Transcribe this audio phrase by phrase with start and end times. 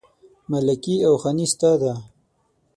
[0.51, 1.93] ملکي او خاني ستا ده